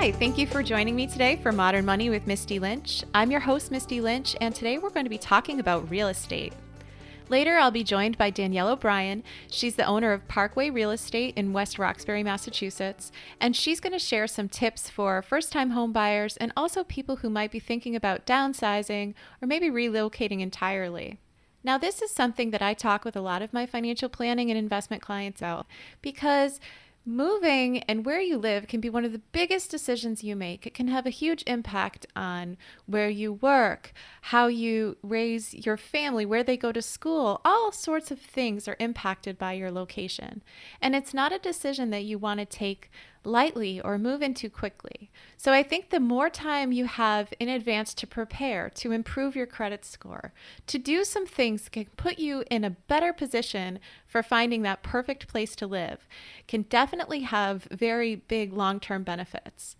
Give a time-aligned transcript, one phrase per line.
[0.00, 3.02] Hi, thank you for joining me today for Modern Money with Misty Lynch.
[3.12, 6.52] I'm your host, Misty Lynch, and today we're going to be talking about real estate.
[7.28, 9.24] Later, I'll be joined by Danielle O'Brien.
[9.50, 13.98] She's the owner of Parkway Real Estate in West Roxbury, Massachusetts, and she's going to
[13.98, 17.96] share some tips for first time home buyers and also people who might be thinking
[17.96, 21.18] about downsizing or maybe relocating entirely.
[21.64, 24.56] Now, this is something that I talk with a lot of my financial planning and
[24.56, 25.66] investment clients about
[26.00, 26.60] because
[27.08, 30.66] moving and where you live can be one of the biggest decisions you make.
[30.66, 32.56] It can have a huge impact on
[32.86, 33.92] where you work,
[34.22, 37.40] how you raise your family, where they go to school.
[37.44, 40.42] All sorts of things are impacted by your location.
[40.80, 42.90] And it's not a decision that you want to take
[43.24, 45.10] lightly or move into quickly.
[45.36, 49.46] So I think the more time you have in advance to prepare, to improve your
[49.46, 50.32] credit score,
[50.66, 55.28] to do some things can put you in a better position for finding that perfect
[55.28, 56.06] place to live,
[56.46, 59.76] can definitely have very big long term benefits.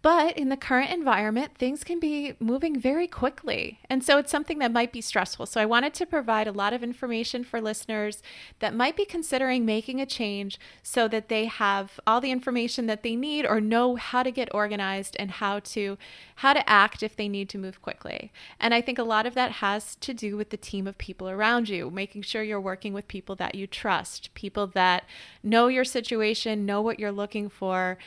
[0.00, 3.80] But in the current environment, things can be moving very quickly.
[3.90, 5.46] And so it's something that might be stressful.
[5.46, 8.22] So I wanted to provide a lot of information for listeners
[8.60, 13.02] that might be considering making a change so that they have all the information that
[13.02, 15.98] they need or know how to get organized and how to
[16.36, 18.30] how to act if they need to move quickly.
[18.60, 21.28] And I think a lot of that has to do with the team of people
[21.28, 25.04] around you, making sure you're working with people that you trust, people that
[25.42, 27.98] know your situation, know what you're looking for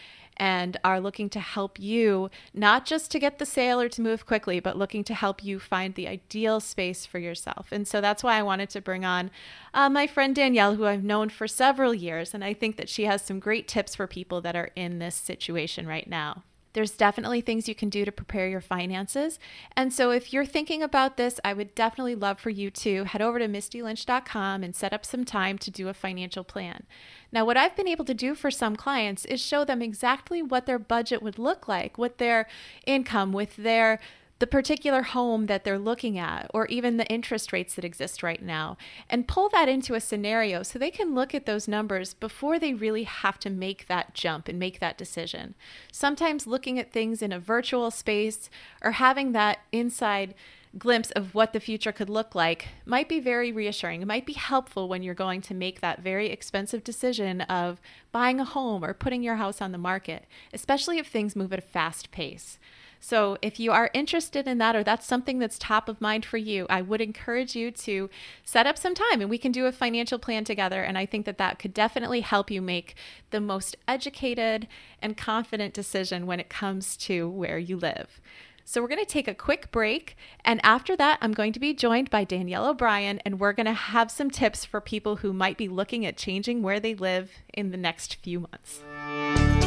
[0.41, 4.25] and are looking to help you not just to get the sale or to move
[4.25, 7.67] quickly, but looking to help you find the ideal space for yourself.
[7.71, 9.29] And so that's why I wanted to bring on
[9.75, 12.33] uh, my friend Danielle, who I've known for several years.
[12.33, 15.13] And I think that she has some great tips for people that are in this
[15.13, 16.43] situation right now.
[16.73, 19.39] There's definitely things you can do to prepare your finances.
[19.75, 23.21] And so, if you're thinking about this, I would definitely love for you to head
[23.21, 26.83] over to mistylynch.com and set up some time to do a financial plan.
[27.31, 30.65] Now, what I've been able to do for some clients is show them exactly what
[30.65, 32.47] their budget would look like, what their
[32.85, 33.99] income, with their
[34.41, 38.41] the particular home that they're looking at, or even the interest rates that exist right
[38.41, 38.75] now,
[39.07, 42.73] and pull that into a scenario so they can look at those numbers before they
[42.73, 45.53] really have to make that jump and make that decision.
[45.91, 48.49] Sometimes looking at things in a virtual space
[48.81, 50.33] or having that inside
[50.75, 54.01] glimpse of what the future could look like might be very reassuring.
[54.01, 57.79] It might be helpful when you're going to make that very expensive decision of
[58.11, 61.59] buying a home or putting your house on the market, especially if things move at
[61.59, 62.57] a fast pace.
[63.03, 66.37] So, if you are interested in that or that's something that's top of mind for
[66.37, 68.11] you, I would encourage you to
[68.45, 70.83] set up some time and we can do a financial plan together.
[70.83, 72.93] And I think that that could definitely help you make
[73.31, 74.67] the most educated
[75.01, 78.21] and confident decision when it comes to where you live.
[78.65, 80.15] So, we're going to take a quick break.
[80.45, 83.73] And after that, I'm going to be joined by Danielle O'Brien, and we're going to
[83.73, 87.71] have some tips for people who might be looking at changing where they live in
[87.71, 89.60] the next few months.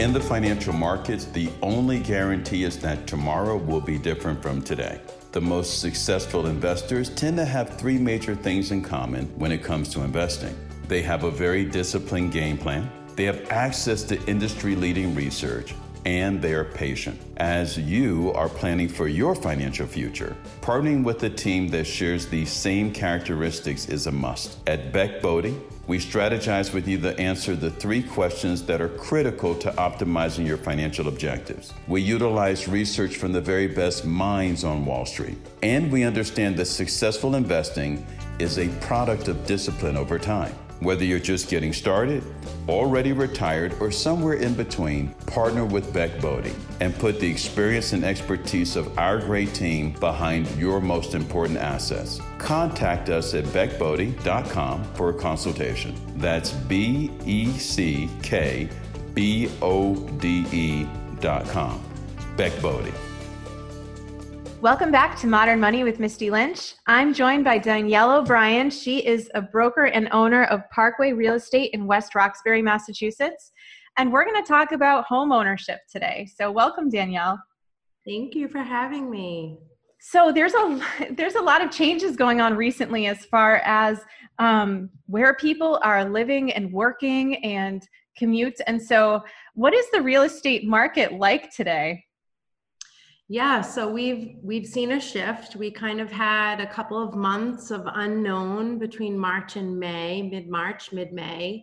[0.00, 4.98] In the financial markets, the only guarantee is that tomorrow will be different from today.
[5.32, 9.90] The most successful investors tend to have three major things in common when it comes
[9.90, 10.56] to investing.
[10.88, 15.74] They have a very disciplined game plan, they have access to industry leading research,
[16.06, 17.20] and they are patient.
[17.36, 22.50] As you are planning for your financial future, partnering with a team that shares these
[22.50, 24.66] same characteristics is a must.
[24.66, 25.54] At Beck Bode,
[25.90, 30.56] we strategize with you to answer the three questions that are critical to optimizing your
[30.56, 31.74] financial objectives.
[31.88, 36.66] We utilize research from the very best minds on Wall Street, and we understand that
[36.66, 38.06] successful investing
[38.38, 40.54] is a product of discipline over time.
[40.80, 42.24] Whether you're just getting started,
[42.66, 46.50] already retired, or somewhere in between, partner with Beck Bode
[46.80, 52.18] and put the experience and expertise of our great team behind your most important assets.
[52.38, 55.94] Contact us at beckbode.com for a consultation.
[56.16, 58.70] That's B E C K
[59.12, 61.84] B O D E.com.
[62.38, 63.09] Beck Bode.
[64.62, 66.74] Welcome back to Modern Money with Misty Lynch.
[66.86, 68.68] I'm joined by Danielle O'Brien.
[68.68, 73.52] She is a broker and owner of Parkway Real Estate in West Roxbury, Massachusetts.
[73.96, 76.28] And we're going to talk about home ownership today.
[76.36, 77.40] So, welcome, Danielle.
[78.06, 79.60] Thank you for having me.
[79.98, 80.82] So there's a
[81.12, 84.02] there's a lot of changes going on recently as far as
[84.38, 87.82] um, where people are living and working and
[88.20, 88.60] commutes.
[88.66, 89.22] And so,
[89.54, 92.04] what is the real estate market like today?
[93.32, 95.54] Yeah, so we've we've seen a shift.
[95.54, 100.90] We kind of had a couple of months of unknown between March and May, mid-March,
[100.90, 101.62] mid-May.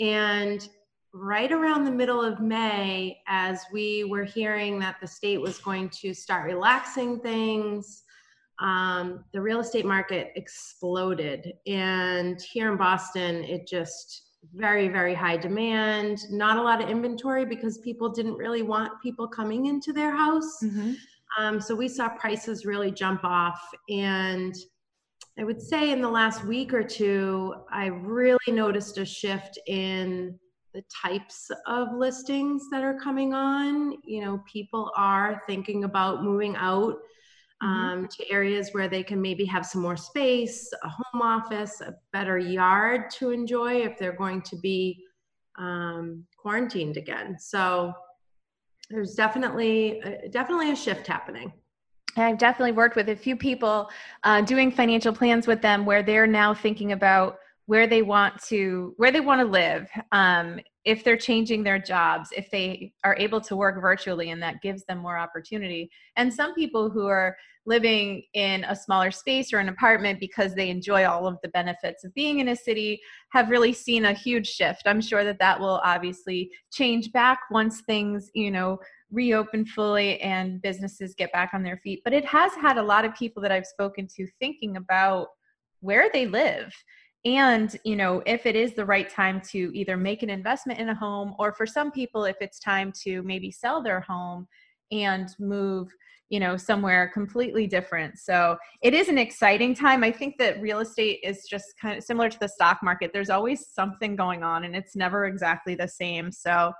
[0.00, 0.66] And
[1.12, 5.90] right around the middle of May, as we were hearing that the state was going
[6.00, 8.04] to start relaxing things,
[8.58, 11.52] um, the real estate market exploded.
[11.66, 17.44] And here in Boston, it just very, very high demand, not a lot of inventory
[17.44, 20.58] because people didn't really want people coming into their house.
[20.62, 20.92] Mm-hmm.
[21.38, 23.60] Um, so we saw prices really jump off.
[23.88, 24.54] And
[25.38, 30.38] I would say in the last week or two, I really noticed a shift in
[30.74, 33.96] the types of listings that are coming on.
[34.04, 36.96] You know, people are thinking about moving out.
[37.62, 41.94] Um, to areas where they can maybe have some more space, a home office, a
[42.12, 45.04] better yard to enjoy if they're going to be
[45.56, 47.36] um, quarantined again.
[47.38, 47.92] So
[48.90, 51.52] there's definitely uh, definitely a shift happening.
[52.16, 53.88] I've definitely worked with a few people
[54.24, 58.92] uh, doing financial plans with them where they're now thinking about where they want to
[58.96, 63.40] where they want to live um, if they're changing their jobs if they are able
[63.40, 68.22] to work virtually and that gives them more opportunity and some people who are living
[68.34, 72.12] in a smaller space or an apartment because they enjoy all of the benefits of
[72.14, 73.00] being in a city
[73.30, 74.82] have really seen a huge shift.
[74.86, 78.78] I'm sure that that will obviously change back once things you know
[79.10, 82.00] reopen fully and businesses get back on their feet.
[82.04, 85.28] But it has had a lot of people that i've spoken to thinking about
[85.80, 86.74] where they live.
[87.24, 90.88] And you know if it is the right time to either make an investment in
[90.88, 94.48] a home or for some people if it's time to maybe sell their home
[94.90, 95.88] and move
[96.32, 98.18] you know somewhere completely different.
[98.18, 100.02] So it is an exciting time.
[100.02, 103.10] I think that real estate is just kind of similar to the stock market.
[103.12, 106.32] There's always something going on and it's never exactly the same.
[106.32, 106.72] So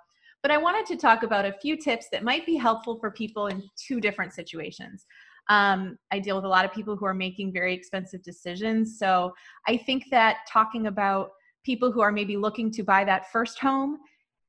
[0.43, 3.47] but i wanted to talk about a few tips that might be helpful for people
[3.47, 5.07] in two different situations.
[5.49, 8.99] Um, I deal with a lot of people who are making very expensive decisions.
[8.99, 9.33] So
[9.69, 11.31] I think that talking about
[11.63, 13.99] people who are maybe looking to buy that first home,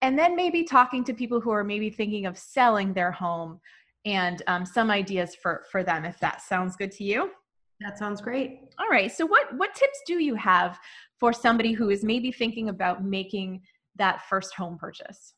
[0.01, 3.59] and then maybe talking to people who are maybe thinking of selling their home
[4.05, 7.31] and um, some ideas for for them if that sounds good to you.
[7.81, 8.61] That sounds great.
[8.79, 10.79] All right so what what tips do you have
[11.19, 13.61] for somebody who is maybe thinking about making
[13.95, 15.33] that first home purchase?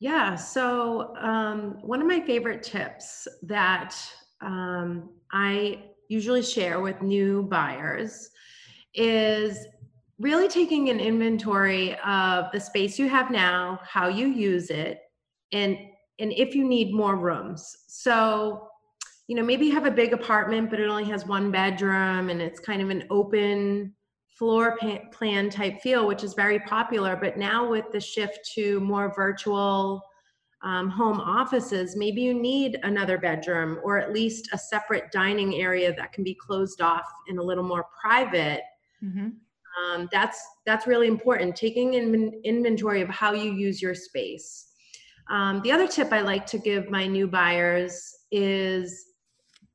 [0.00, 3.96] Yeah so um, one of my favorite tips that
[4.40, 8.30] um, I usually share with new buyers
[8.94, 9.66] is
[10.18, 15.00] really taking an inventory of the space you have now, how you use it,
[15.52, 15.78] and
[16.18, 17.84] and if you need more rooms.
[17.86, 18.68] So,
[19.26, 22.40] you know, maybe you have a big apartment, but it only has one bedroom and
[22.40, 23.94] it's kind of an open
[24.38, 24.78] floor
[25.12, 27.16] plan type feel, which is very popular.
[27.16, 30.02] But now with the shift to more virtual
[30.62, 35.94] um, home offices, maybe you need another bedroom or at least a separate dining area
[35.94, 38.62] that can be closed off and a little more private.
[39.02, 39.28] Mm-hmm.
[39.78, 41.54] Um, that's that's really important.
[41.54, 44.67] Taking in, inventory of how you use your space.
[45.30, 49.06] Um, the other tip I like to give my new buyers is,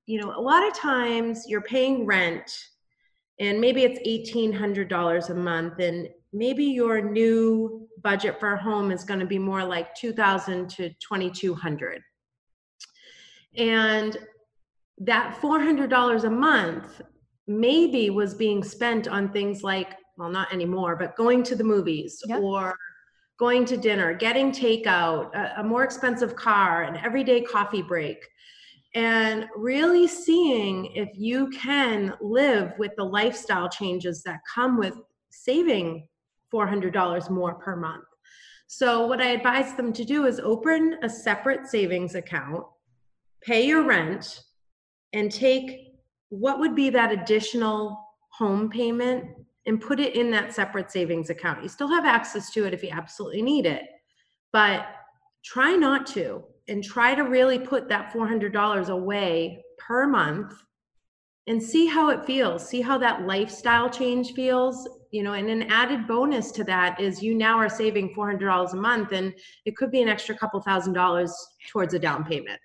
[0.06, 2.52] you know, a lot of times you're paying rent,
[3.40, 8.62] and maybe it's eighteen hundred dollars a month, and maybe your new budget for a
[8.62, 12.02] home is going to be more like 2000 to 2200
[13.56, 14.18] and
[14.98, 17.02] that $400 a month
[17.48, 22.22] maybe was being spent on things like well not anymore but going to the movies
[22.26, 22.42] yep.
[22.42, 22.76] or
[23.40, 28.18] going to dinner getting takeout a, a more expensive car an everyday coffee break
[28.96, 34.94] and really seeing if you can live with the lifestyle changes that come with
[35.32, 36.08] saving
[36.54, 38.04] $400 more per month.
[38.68, 42.64] So, what I advise them to do is open a separate savings account,
[43.42, 44.42] pay your rent,
[45.14, 45.96] and take
[46.30, 48.00] what would be that additional
[48.32, 49.26] home payment
[49.66, 51.64] and put it in that separate savings account.
[51.64, 53.84] You still have access to it if you absolutely need it,
[54.52, 54.88] but
[55.44, 60.54] try not to and try to really put that $400 away per month
[61.48, 62.68] and see how it feels.
[62.68, 67.22] See how that lifestyle change feels you know and an added bonus to that is
[67.22, 70.94] you now are saving $400 a month and it could be an extra couple thousand
[70.94, 71.32] dollars
[71.70, 72.60] towards a down payment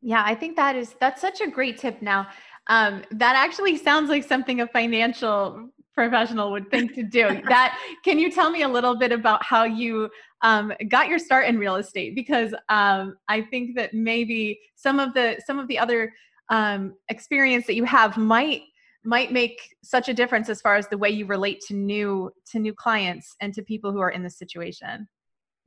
[0.00, 2.26] yeah i think that is that's such a great tip now
[2.70, 7.42] um, that actually sounds like something a financial professional would think to do.
[7.48, 10.08] That can you tell me a little bit about how you
[10.42, 12.14] um, got your start in real estate?
[12.14, 16.12] Because um, i think that maybe some of the some of the other
[16.50, 18.62] um, experience that you have might
[19.04, 22.58] might make such a difference as far as the way you relate to new to
[22.58, 25.08] new clients and to people who are in this situation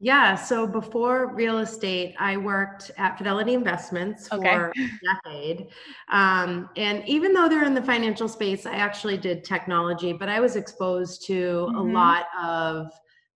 [0.03, 0.33] Yeah.
[0.35, 4.71] So before real estate, I worked at Fidelity Investments for Okay.
[4.71, 5.67] a decade.
[6.09, 10.39] Um, and even though they're in the financial space, I actually did technology, but I
[10.39, 11.91] was exposed to a Mhm.
[11.93, 12.91] lot of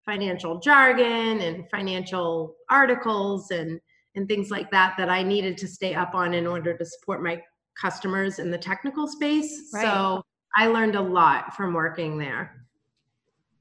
[0.05, 3.79] financial jargon and financial articles and
[4.15, 7.22] and things like that that I needed to stay up on in order to support
[7.22, 7.41] my
[7.79, 9.72] customers in the technical space.
[9.72, 9.81] Right.
[9.81, 10.24] So
[10.55, 12.64] I learned a lot from working there.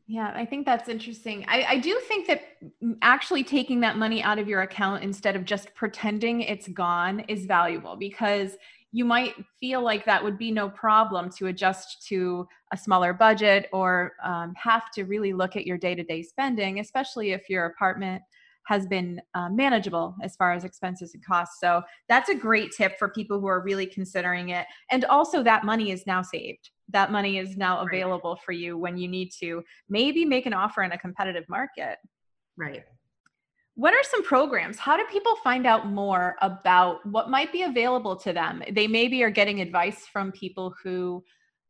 [0.06, 1.46] Yeah, I think that's interesting.
[1.49, 2.42] I, I do think that
[3.00, 7.46] actually taking that money out of your account instead of just pretending it's gone is
[7.46, 8.56] valuable because
[8.92, 13.68] you might feel like that would be no problem to adjust to a smaller budget
[13.73, 17.64] or um, have to really look at your day to day spending, especially if your
[17.64, 18.23] apartment
[18.66, 21.61] has been uh, manageable as far as expenses and costs.
[21.61, 24.66] So that's a great tip for people who are really considering it.
[24.90, 26.71] And also, that money is now saved.
[26.90, 30.83] That money is now available for you when you need to maybe make an offer
[30.83, 31.99] in a competitive market.
[32.56, 32.85] Right.
[33.76, 34.78] What are some programs?
[34.78, 38.62] How do people find out more about what might be available to them?
[38.71, 41.25] They maybe are getting advice from people who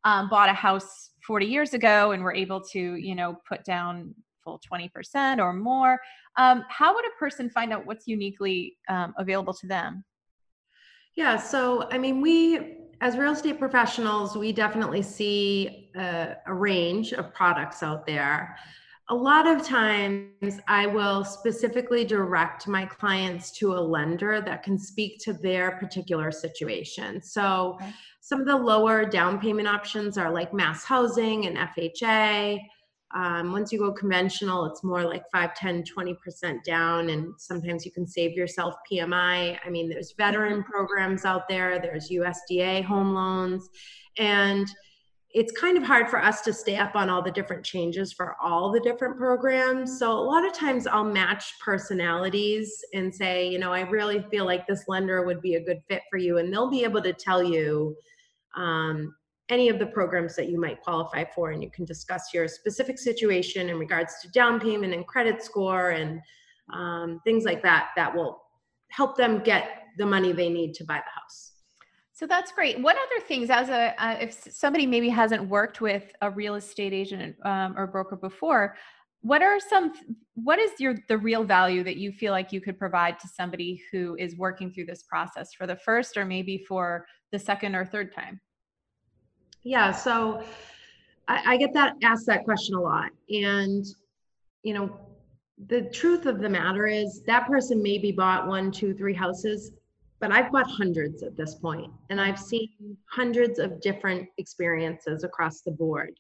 [0.05, 4.15] um, bought a house 40 years ago and were able to, you know, put down
[4.45, 5.99] full 20% or more.
[6.37, 10.05] Um, how would a person find out what's uniquely um, available to them?
[11.17, 17.13] Yeah, so I mean, we as real estate professionals, we definitely see a, a range
[17.13, 18.57] of products out there.
[19.11, 24.79] A lot of times, I will specifically direct my clients to a lender that can
[24.79, 27.23] speak to their particular situation.
[27.23, 27.93] So, Okay.
[28.21, 32.59] some of the lower down payment options are like mass housing and FHA.
[33.15, 37.93] Um, once you go conventional, it's more like 5, 10, 20% down, and sometimes you
[37.93, 39.57] can save yourself PMI.
[39.65, 43.71] I mean, there's veteran programs out there, there's USDA home loans,
[44.19, 44.67] and
[45.31, 48.37] it's kind of hard for us to stay up on all the different changes for
[48.43, 49.97] all the different programs.
[49.97, 54.45] So, a lot of times I'll match personalities and say, you know, I really feel
[54.45, 57.13] like this lender would be a good fit for you, and they'll be able to
[57.13, 57.97] tell you.
[58.57, 59.15] Um,
[59.51, 62.99] any of the programs that you might qualify for and you can discuss your specific
[62.99, 66.21] situation in regards to down payment and credit score and
[66.73, 68.41] um, things like that that will
[68.89, 71.53] help them get the money they need to buy the house
[72.13, 72.81] So that's great.
[72.81, 76.93] What other things, as a uh, if somebody maybe hasn't worked with a real estate
[76.93, 78.77] agent um, or broker before,
[79.21, 79.93] what are some?
[80.35, 83.83] What is your the real value that you feel like you could provide to somebody
[83.91, 87.85] who is working through this process for the first or maybe for the second or
[87.85, 88.41] third time?
[89.65, 90.43] Yeah so
[91.27, 93.85] I, I get that asked that question a lot and
[94.63, 94.97] you know
[95.67, 99.73] the truth of the matter is that person maybe bought one two three houses
[100.21, 105.63] but i've bought hundreds at this point and i've seen hundreds of different experiences across
[105.63, 106.19] the board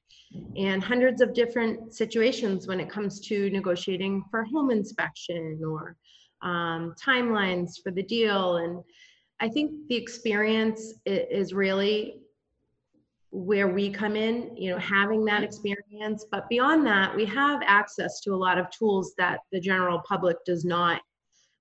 [0.56, 5.96] and hundreds of different situations when it comes to negotiating for home inspection or
[6.42, 8.82] um, timelines for the deal and
[9.40, 12.20] i think the experience is really
[13.34, 16.24] where we come in, you know, having that experience.
[16.30, 20.36] But beyond that, we have access to a lot of tools that the general public
[20.46, 21.02] does not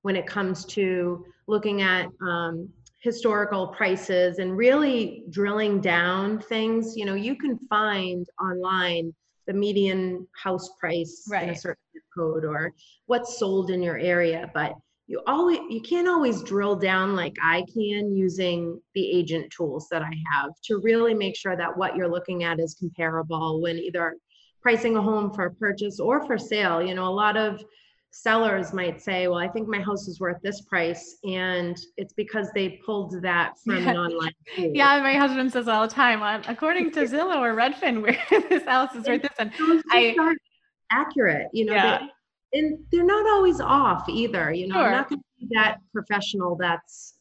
[0.04, 6.96] when it comes to looking at um, historical prices and really drilling down things.
[6.96, 9.12] You know, you can find online
[9.48, 11.82] the median house price in a certain
[12.16, 12.72] code or
[13.08, 14.74] what's sold in your area, but
[15.08, 20.02] you always you can't always drill down like I can using the agent tools that
[20.02, 24.16] I have to really make sure that what you're looking at is comparable when either
[24.62, 26.82] pricing a home for purchase or for sale.
[26.82, 27.62] You know, a lot of
[28.12, 32.50] sellers might say, "Well, I think my house is worth this price," and it's because
[32.56, 34.00] they pulled that from an Yeah.
[34.00, 34.72] online tool.
[34.74, 38.18] Yeah, my husband says all the time, "Um, according to Zillow or Redfin, where
[38.50, 39.52] this house is worth this, and
[39.92, 40.16] I-
[40.92, 41.48] accurate.
[41.54, 42.08] You know, Yeah.
[42.54, 44.52] And they're not always off either.
[44.54, 44.86] You know, Sure.
[44.86, 47.16] I'm not going to be that professional that's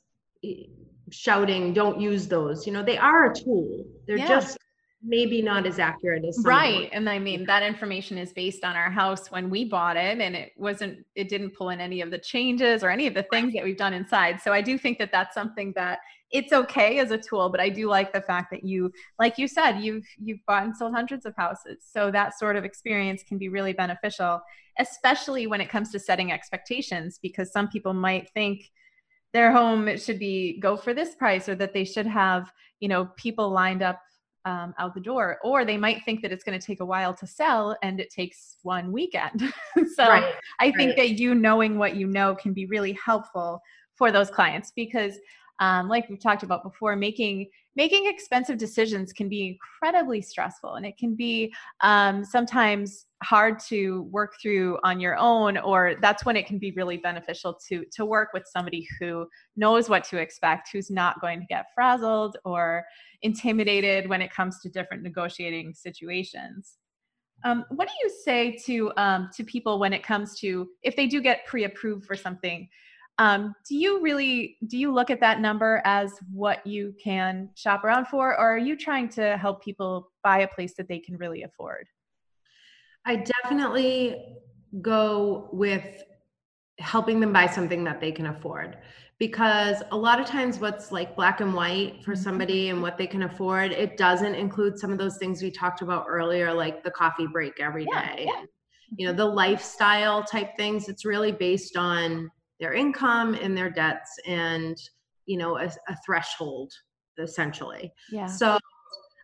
[0.44, 0.64] eh,
[1.10, 3.84] shouting, "Don't use those." You know, they are a tool.
[4.06, 4.28] They're Yeah.
[4.28, 4.58] just
[5.04, 8.90] maybe not as accurate as right and i mean that information is based on our
[8.90, 12.18] house when we bought it and it wasn't it didn't pull in any of the
[12.18, 14.40] changes or any of the things that we've done inside.
[14.40, 15.98] So i do think that that's something that
[16.30, 19.48] it's okay as a tool but i do like the fact that you like you
[19.48, 21.78] said you've you've bought and sold hundreds of houses.
[21.80, 24.40] So that sort of experience can be really beneficial
[24.78, 28.70] especially when it comes to setting expectations because some people might think
[29.32, 33.08] their home should be go for this price or that they should have you know
[33.16, 33.98] people lined up
[34.44, 37.14] um, out the door or they might think that it's going to take a while
[37.14, 39.40] to sell and it takes one weekend
[39.94, 40.34] so right.
[40.60, 40.96] i think right.
[40.96, 43.60] that you knowing what you know can be really helpful
[43.94, 45.18] for those clients because
[45.60, 50.84] um, like we've talked about before making making expensive decisions can be incredibly stressful and
[50.84, 56.36] it can be um, sometimes hard to work through on your own or that's when
[56.36, 59.26] it can be really beneficial to to work with somebody who
[59.56, 62.84] knows what to expect who's not going to get frazzled or
[63.22, 66.78] intimidated when it comes to different negotiating situations.
[67.44, 71.06] Um, what do you say to um, to people when it comes to if they
[71.06, 72.68] do get pre-approved for something
[73.18, 77.84] um, do you really do you look at that number as what you can shop
[77.84, 81.16] around for or are you trying to help people buy a place that they can
[81.16, 81.86] really afford
[83.06, 84.38] i definitely
[84.80, 86.02] go with
[86.78, 88.78] helping them buy something that they can afford
[89.18, 92.22] because a lot of times what's like black and white for mm-hmm.
[92.22, 95.82] somebody and what they can afford it doesn't include some of those things we talked
[95.82, 98.44] about earlier like the coffee break every day, yeah, yeah.
[98.96, 102.28] you know the lifestyle type things it's really based on
[102.58, 104.76] their income and their debts and
[105.26, 106.72] you know a, a threshold
[107.18, 108.58] essentially yeah so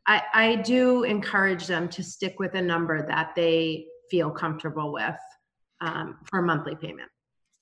[0.09, 5.19] I, I do encourage them to stick with a number that they feel comfortable with
[5.81, 7.11] um, for a monthly payment.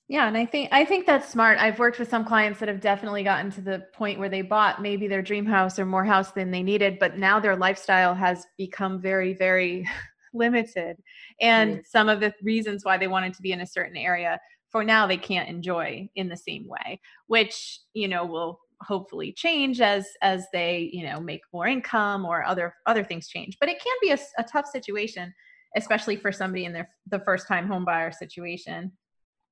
[0.07, 1.59] Yeah and i think i think that's smart.
[1.59, 4.81] I've worked with some clients that have definitely gotten to the point where they bought
[4.81, 8.45] maybe their dream house or more house than they needed but now their lifestyle has
[8.57, 9.85] become very very
[10.33, 10.97] limited.
[11.41, 11.81] And mm-hmm.
[11.85, 14.39] some of the reasons why they wanted to be in a certain area
[14.71, 19.81] for now they can't enjoy in the same way which you know will hopefully change
[19.81, 23.81] as as they you know make more income or other other things change but it
[23.81, 25.33] can be a, a tough situation
[25.75, 28.91] especially for somebody in their the first time homebuyer situation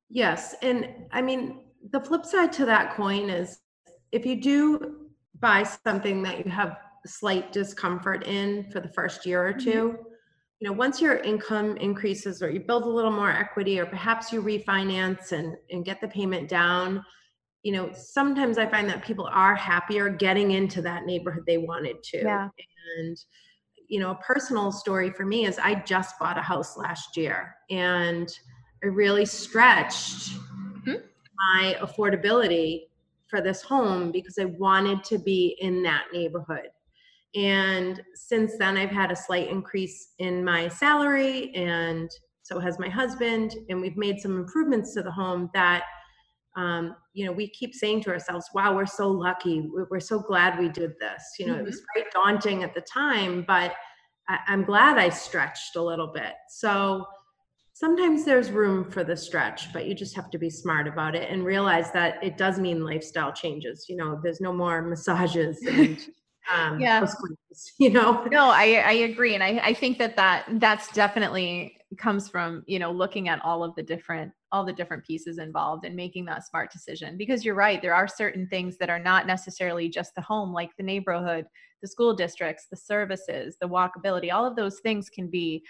[0.10, 3.60] yes and i mean the flip side to that coin is
[4.12, 5.08] if you do
[5.40, 9.72] buy something that you have slight discomfort in for the first year or mm-hmm.
[9.72, 10.02] 2 mm-hmm
[10.60, 14.32] you know once your income increases or you build a little more equity or perhaps
[14.32, 17.04] you refinance and and get the payment down
[17.66, 22.02] you know sometimes i find that people are happier getting into that neighborhood they wanted
[22.04, 22.48] to yeah.
[22.98, 23.18] and
[23.90, 27.56] you know a personal story for me is i just bought a house last year
[27.70, 28.40] and
[28.84, 30.94] i really stretched mm-hmm.
[31.54, 32.84] my affordability
[33.28, 36.70] for this home because i wanted to be in that neighborhood
[37.36, 42.10] and since then, I've had a slight increase in my salary, and
[42.44, 43.56] so has my husband.
[43.70, 45.84] And we've made some improvements to the home that,
[46.56, 49.70] um, you know, we keep saying to ourselves, wow, we're so lucky.
[49.90, 51.24] We're so glad we did this.
[51.38, 51.62] You know, mm-hmm.
[51.62, 52.20] it was very mm-hmm.
[52.20, 53.74] daunting at the time, but
[54.30, 56.34] I- I'm glad I stretched a little bit.
[56.50, 57.06] So,
[57.74, 61.30] sometimes there's room for the stretch, but you just have to be smart about it
[61.30, 63.88] and realize that it does mean lifestyle changes.
[63.90, 66.00] You know, there's no more massages and
[66.54, 67.06] um, yeah.
[67.80, 68.24] you know?
[68.32, 69.34] No, I, I agree.
[69.34, 73.64] And I, I think that, that that's definitely comes from, you know, looking at all
[73.64, 77.56] of the different, all the different pieces involved and making that smart decision because you're
[77.56, 77.82] right.
[77.82, 81.46] There are certain things that are not necessarily just the home, like the neighborhood,
[81.82, 85.64] the school districts, the services, the walkability, all of those things can be,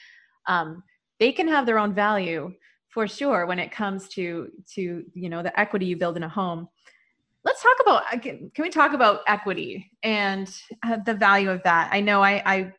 [0.48, 0.84] um,
[1.20, 2.54] they can have their own value
[2.96, 6.30] for sure when it comes to to you know the equity you build in a
[6.30, 6.68] home
[7.44, 10.50] let's talk about can we talk about equity and
[10.84, 12.74] uh, the value of that i know I, I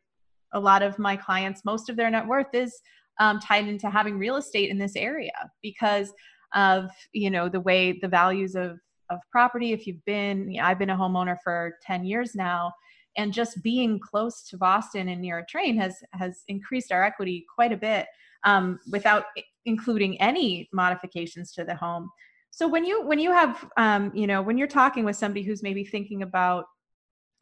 [0.54, 2.80] a lot of my clients most of their net worth is
[3.18, 6.12] um, tied into having real estate in this area because
[6.54, 8.78] of you know the way the values of
[9.10, 12.72] of property if you've been you know, i've been a homeowner for 10 years now
[13.16, 17.44] and just being close to boston and near a train has has increased our equity
[17.54, 18.06] quite a bit
[18.44, 19.24] um, without
[19.64, 22.10] including any modifications to the home
[22.50, 25.62] so when you when you have um, you know when you're talking with somebody who's
[25.62, 26.66] maybe thinking about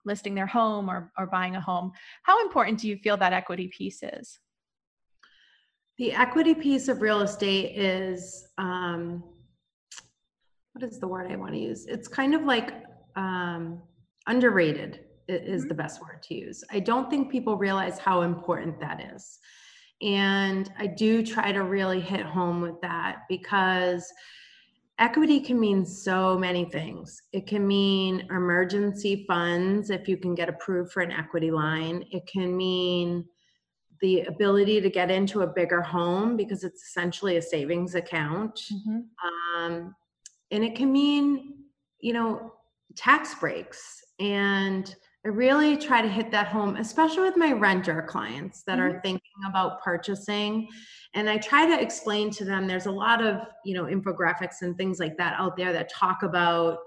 [0.04, 3.68] listing their home or or buying a home, how important do you feel that equity
[3.68, 4.38] piece is?
[5.98, 9.22] The equity piece of real estate is um,
[10.72, 11.86] what is the word I want to use?
[11.86, 12.74] It's kind of like
[13.14, 13.80] um,
[14.26, 15.68] underrated is mm-hmm.
[15.68, 16.64] the best word to use.
[16.70, 19.38] I don't think people realize how important that is.
[20.02, 24.12] And I do try to really hit home with that because
[24.98, 27.22] equity can mean so many things.
[27.32, 32.04] It can mean emergency funds if you can get approved for an equity line.
[32.10, 33.24] It can mean
[34.00, 38.60] the ability to get into a bigger home because it's essentially a savings account.
[38.72, 39.62] Mm-hmm.
[39.62, 39.94] Um,
[40.50, 41.54] and it can mean,
[42.00, 42.52] you know,
[42.96, 44.04] tax breaks.
[44.20, 48.96] And I really try to hit that home, especially with my renter clients that mm-hmm.
[48.96, 50.68] are thinking about purchasing.
[51.14, 54.76] And I try to explain to them there's a lot of, you know, infographics and
[54.76, 56.78] things like that out there that talk about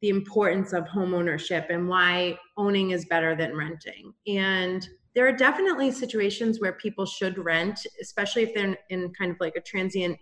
[0.00, 4.12] the importance of home ownership and why owning is better than renting.
[4.26, 9.36] And there are definitely situations where people should rent, especially if they're in kind of
[9.40, 10.18] like a transient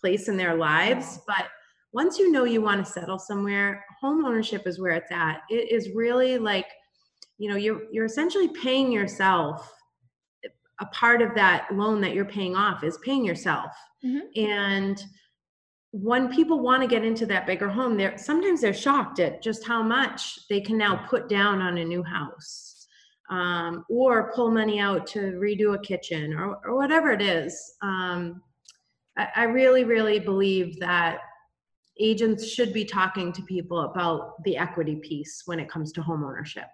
[0.00, 1.20] place in their lives.
[1.26, 1.46] But
[1.92, 5.40] once you know you want to settle somewhere, home ownership is where it's at.
[5.50, 6.66] It is really like
[7.38, 9.72] you know you're you're essentially paying yourself
[10.80, 13.72] a part of that loan that you're paying off is paying yourself.
[14.04, 14.40] Mm-hmm.
[14.42, 15.04] And
[15.92, 19.66] when people want to get into that bigger home, they're sometimes they're shocked at just
[19.66, 22.69] how much they can now put down on a new house.
[23.30, 27.74] Um, or pull money out to redo a kitchen or, or whatever it is.
[27.80, 28.42] Um,
[29.16, 31.20] I, I really, really believe that
[32.00, 36.24] agents should be talking to people about the equity piece when it comes to home
[36.24, 36.64] ownership.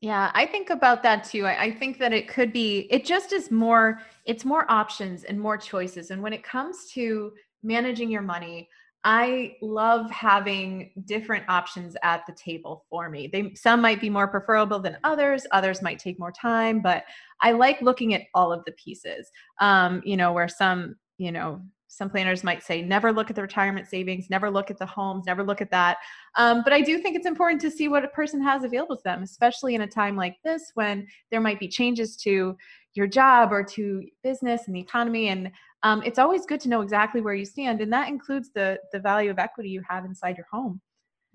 [0.00, 1.44] Yeah, I think about that too.
[1.44, 5.38] I, I, think that it could be, it just is more, it's more options and
[5.38, 6.10] more choices.
[6.10, 7.32] And when it comes to
[7.62, 8.70] managing your money,
[9.02, 13.28] I love having different options at the table for me.
[13.32, 17.04] They some might be more preferable than others, others might take more time, but
[17.40, 19.30] I like looking at all of the pieces.
[19.60, 23.42] Um, you know, where some, you know, some planners might say never look at the
[23.42, 25.98] retirement savings never look at the homes never look at that
[26.36, 29.02] um, but i do think it's important to see what a person has available to
[29.02, 32.56] them especially in a time like this when there might be changes to
[32.94, 35.50] your job or to business and the economy and
[35.82, 38.98] um, it's always good to know exactly where you stand and that includes the the
[38.98, 40.80] value of equity you have inside your home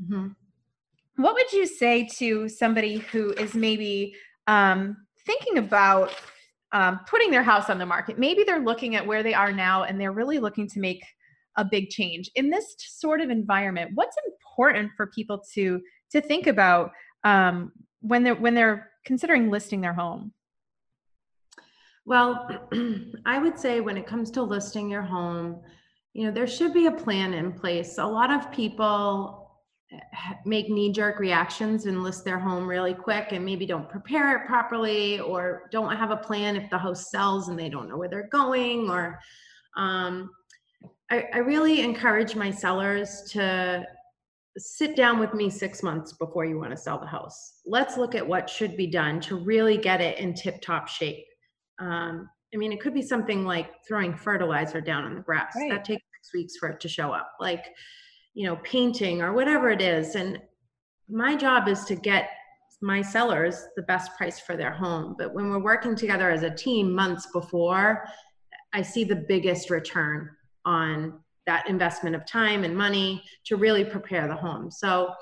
[0.03, 0.27] mm-hmm.
[1.15, 4.15] what would you say to somebody who is maybe
[4.47, 6.13] um, thinking about
[6.75, 8.19] um, putting their house on the market.
[8.19, 11.01] Maybe they're looking at where they are now and they're really looking to make
[11.58, 13.91] a big change in this sort of environment.
[13.93, 15.81] What's important for people to
[16.12, 16.91] to think about
[17.23, 20.34] um, when they're when they're considering listing their home?
[22.05, 22.69] Well,
[23.25, 25.61] I would say when it comes to listing your home,
[26.13, 27.97] you know, there should be a plan in place.
[27.97, 29.45] A lot of people
[30.45, 34.47] make knee jerk reactions and list their home really quick and maybe don't prepare it
[34.47, 38.09] properly or don't have a plan if the house sells and they don't know where
[38.09, 39.19] they're going or
[39.77, 40.29] um,
[41.11, 43.85] I, I really encourage my sellers to
[44.57, 47.59] sit down with me six months before you want to sell the house.
[47.65, 51.25] Let's look at what should be done to really get it in tip top shape.
[51.79, 55.53] Um, I mean, it could be something like throwing fertilizer down on the grass.
[55.55, 55.71] Right.
[55.71, 57.31] That takes six weeks for it to show up.
[57.39, 57.65] Like,
[58.35, 60.39] you know painting or whatever it is and
[61.09, 62.29] my job is to get
[62.81, 66.49] my sellers the best price for their home but when we're working together as a
[66.49, 68.05] team months before
[68.73, 70.29] i see the biggest return
[70.65, 75.13] on that investment of time and money to really prepare the home so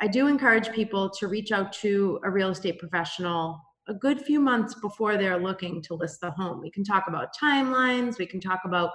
[0.00, 4.40] i do encourage people to reach out to a real estate professional a good few
[4.40, 6.60] months before they're looking to list the home.
[6.60, 8.90] We can talk about timelines we can talk about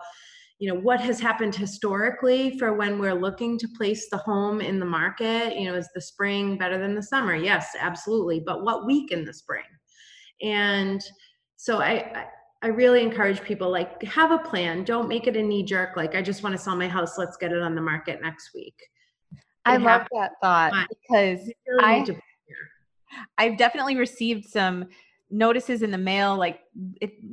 [0.60, 4.80] you know what has happened historically for when we're looking to place the home in
[4.80, 5.56] the market.
[5.56, 7.36] You know is the spring better than the summer?
[7.36, 9.65] Yes absolutely but what week in the spring?
[10.41, 11.02] And
[11.58, 12.26] so i
[12.63, 14.84] i really encourage people like have a plan.
[14.84, 17.38] Don't make it a knee jerk like i just want to sell my house let's
[17.38, 18.80] get it on the market next week.
[19.65, 22.06] I love that thought because really i
[23.38, 24.86] I've definitely received some
[25.30, 26.62] notices in the mail like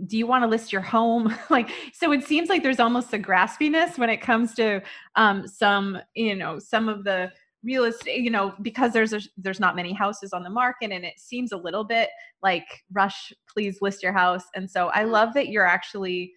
[0.06, 1.34] do you want to list your home?
[1.50, 4.82] Like so it seems like there's almost a graspiness when it comes to
[5.14, 7.30] um some you know some of the
[7.62, 11.04] real estate you know because there's a, there's not many houses on the market and
[11.04, 12.10] it seems a little bit
[12.42, 14.44] like rush please list your house.
[14.54, 16.32] And so i love that you're actually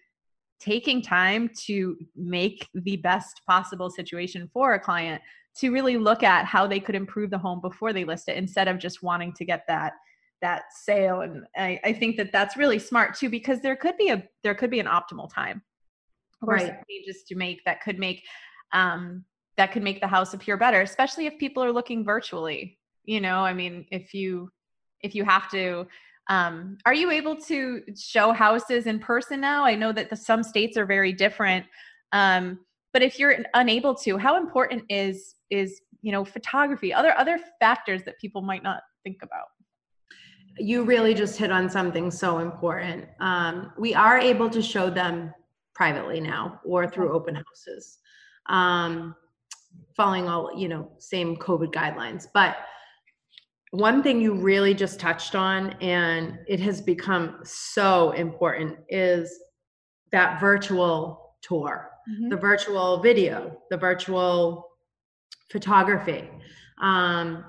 [0.60, 5.22] taking time to make the best possible situation for a client
[5.58, 8.68] to really look at how they could improve the home before they list it instead
[8.68, 9.94] of just wanting to get that
[10.40, 11.22] that sale.
[11.22, 14.54] And I, I think that that's really smart too because there could be a there
[14.54, 15.62] could be an optimal time.
[16.42, 16.76] Or right.
[16.88, 18.22] changes to make that could make
[18.72, 19.24] um
[19.56, 22.78] that could make the house appear better especially if people are looking virtually.
[23.04, 24.50] You know i mean if you
[25.00, 25.86] if you have to
[26.28, 29.64] um, are you able to show houses in person now?
[29.64, 31.64] I know that the, some states are very different.
[32.12, 32.60] Um,
[32.92, 38.02] but if you're unable to how important is is you know photography other other factors
[38.04, 39.46] that people might not think about
[40.58, 43.06] you really just hit on something so important.
[43.20, 45.32] Um, we are able to show them
[45.74, 47.98] privately now or through open houses,
[48.46, 49.14] um,
[49.96, 52.26] following all, you know, same COVID guidelines.
[52.32, 52.56] But
[53.70, 59.38] one thing you really just touched on, and it has become so important, is
[60.10, 62.28] that virtual tour, mm-hmm.
[62.28, 64.68] the virtual video, the virtual
[65.50, 66.28] photography.
[66.80, 67.44] Um,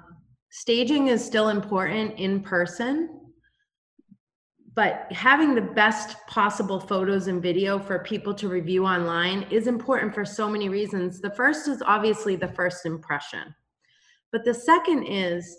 [0.50, 3.20] staging is still important in person
[4.76, 10.14] but having the best possible photos and video for people to review online is important
[10.14, 13.54] for so many reasons the first is obviously the first impression
[14.32, 15.58] but the second is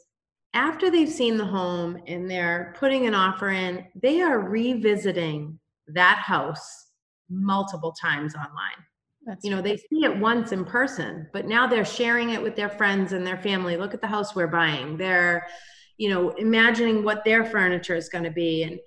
[0.55, 6.19] after they've seen the home and they're putting an offer in they are revisiting that
[6.19, 6.87] house
[7.29, 8.85] multiple times online
[9.31, 12.57] that's you know, they see it once in person, but now they're sharing it with
[12.57, 13.77] their friends and their family.
[13.77, 14.97] Look at the house we're buying.
[14.97, 15.47] They're,
[15.99, 18.65] you know, imagining what their furniture is going to be.
[18.65, 18.81] And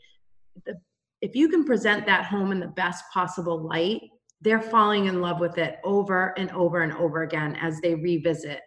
[0.66, 0.74] the,
[1.22, 4.02] if you can present that home in the best possible light,
[4.42, 8.60] they're falling in love with it over and over and over again as they revisit,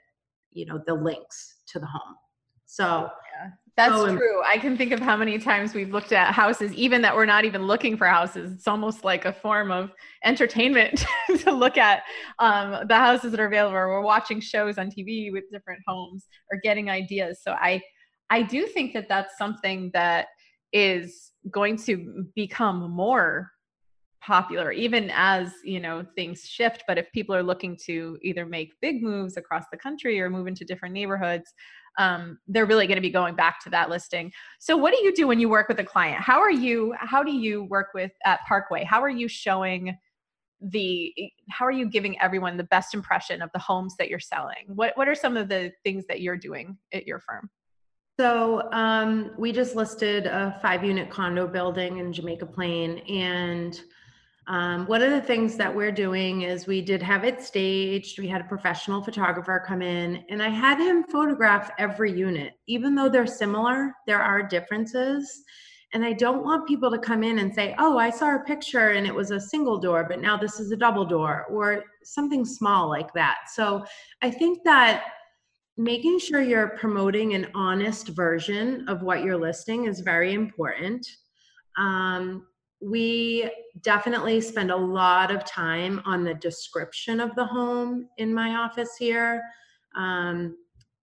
[0.52, 2.14] you know, the links to the home.
[2.64, 3.10] So
[3.76, 4.42] that's so, true.
[4.46, 7.44] I can think of how many times we've looked at houses, even that we're not
[7.44, 8.52] even looking for houses.
[8.52, 9.92] It's almost like a form of
[10.24, 11.04] entertainment
[11.40, 12.02] to look at
[12.38, 13.76] um, the houses that are available.
[13.76, 17.40] Or we're watching shows on TV with different homes or getting ideas.
[17.42, 17.82] So I,
[18.30, 20.28] I do think that that's something that
[20.72, 23.50] is going to become more
[24.22, 28.72] popular even as you know things shift but if people are looking to either make
[28.82, 31.54] big moves across the country or move into different neighborhoods
[31.98, 34.32] um, they're really going to be going back to that listing.
[34.58, 36.20] So what do you do when you work with a client?
[36.20, 38.84] How are you how do you work with at parkway?
[38.84, 39.96] How are you showing
[40.60, 41.12] the
[41.50, 44.66] how are you giving everyone the best impression of the homes that you're selling?
[44.68, 47.50] What what are some of the things that you're doing at your firm?
[48.18, 52.98] So um, we just listed a five unit condo building in Jamaica Plain.
[53.00, 53.78] And
[54.48, 58.18] um, one of the things that we're doing is we did have it staged.
[58.18, 62.52] We had a professional photographer come in, and I had him photograph every unit.
[62.68, 65.42] Even though they're similar, there are differences.
[65.92, 68.90] And I don't want people to come in and say, oh, I saw a picture
[68.90, 72.44] and it was a single door, but now this is a double door, or something
[72.44, 73.36] small like that.
[73.54, 73.84] So
[74.20, 75.04] I think that
[75.76, 81.06] making sure you're promoting an honest version of what you're listing is very important.
[81.78, 82.46] Um,
[82.80, 88.56] we definitely spend a lot of time on the description of the home in my
[88.56, 89.42] office here.
[89.96, 90.56] Um,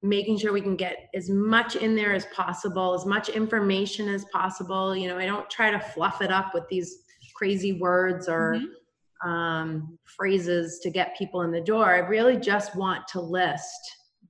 [0.03, 4.25] making sure we can get as much in there as possible, as much information as
[4.25, 4.95] possible.
[4.95, 7.03] You know, I don't try to fluff it up with these
[7.35, 9.29] crazy words or mm-hmm.
[9.29, 11.95] um, phrases to get people in the door.
[11.95, 13.79] I really just want to list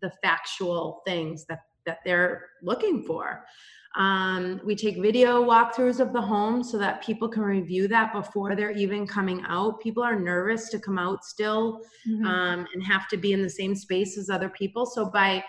[0.01, 3.43] the factual things that that they're looking for.
[3.95, 8.55] Um, we take video walkthroughs of the home so that people can review that before
[8.55, 9.79] they're even coming out.
[9.81, 12.25] People are nervous to come out still mm-hmm.
[12.25, 14.85] um, and have to be in the same space as other people.
[14.87, 15.43] So by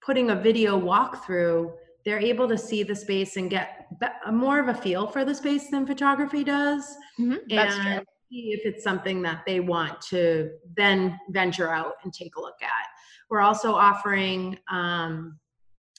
[0.00, 1.72] putting a video walkthrough,
[2.06, 3.86] they're able to see the space and get
[4.30, 6.84] more of a feel for the space than photography does.
[7.20, 7.36] Mm-hmm.
[7.48, 8.04] That's and true.
[8.30, 12.62] See if it's something that they want to then venture out and take a look
[12.62, 12.86] at.
[13.30, 15.38] We're also offering um,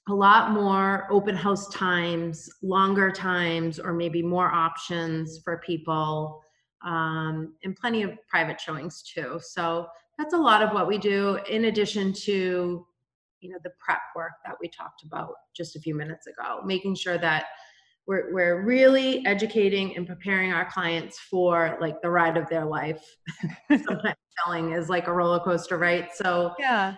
[0.07, 6.41] a lot more open house times, longer times, or maybe more options for people,
[6.85, 9.39] um, and plenty of private showings too.
[9.41, 9.87] So
[10.17, 12.85] that's a lot of what we do, in addition to
[13.41, 16.95] you know the prep work that we talked about just a few minutes ago, making
[16.95, 17.45] sure that
[18.07, 23.03] we're, we're really educating and preparing our clients for like the ride of their life.
[23.69, 26.09] Sometimes selling is like a roller coaster, right?
[26.13, 26.95] So yeah,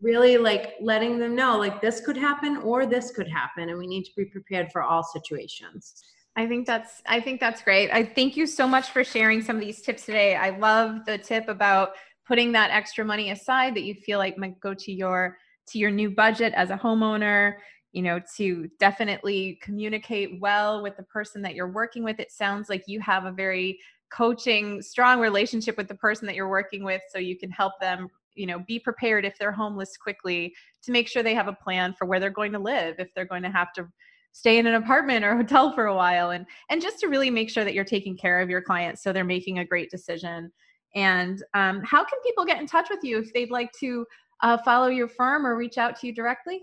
[0.00, 3.86] really like letting them know like this could happen or this could happen and we
[3.86, 6.02] need to be prepared for all situations.
[6.36, 7.90] I think that's i think that's great.
[7.90, 10.36] I thank you so much for sharing some of these tips today.
[10.36, 11.90] I love the tip about
[12.26, 15.36] putting that extra money aside that you feel like might go to your
[15.68, 17.54] to your new budget as a homeowner
[17.92, 22.20] you know to definitely communicate well with the person that you're working with.
[22.20, 23.78] It sounds like you have a very
[24.10, 28.08] coaching strong relationship with the person that you're working with so you can help them
[28.34, 31.94] you know be prepared if they're homeless quickly to make sure they have a plan
[31.98, 33.86] for where they're going to live if they're going to have to
[34.32, 37.50] stay in an apartment or hotel for a while and and just to really make
[37.50, 40.50] sure that you're taking care of your clients so they're making a great decision.
[40.96, 44.04] And um, how can people get in touch with you if they'd like to
[44.42, 46.62] uh, follow your firm or reach out to you directly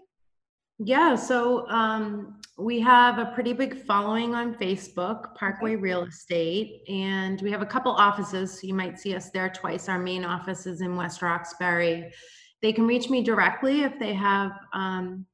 [0.80, 7.42] yeah, so um, we have a pretty big following on Facebook, Parkway Real Estate, and
[7.42, 8.60] we have a couple offices.
[8.60, 9.90] So you might see us there twice.
[9.90, 12.12] Our main office is in West Roxbury.
[12.62, 15.26] They can reach me directly if they have um,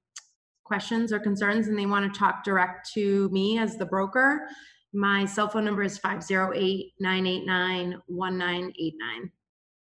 [0.63, 4.47] questions or concerns and they want to talk direct to me as the broker.
[4.93, 9.31] My cell phone number is 508 989 1989.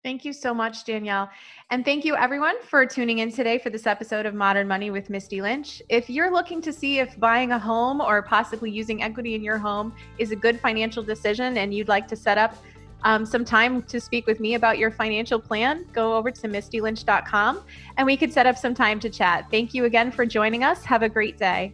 [0.04, 1.30] Thank you so much, Danielle.
[1.70, 5.12] And thank you, everyone, for tuning in today for this episode of Modern Money with
[5.12, 5.80] Misty Lynch.
[5.90, 9.60] If you're looking to see if buying a home or possibly using equity in your
[9.60, 12.56] home is a good financial decision and you'd like to set up
[13.04, 17.62] um, some time to speak with me about your financial plan, go over to mistylynch.com
[17.98, 19.46] and we could set up some time to chat.
[19.52, 20.84] Thank you again for joining us.
[20.84, 21.74] Have a great day.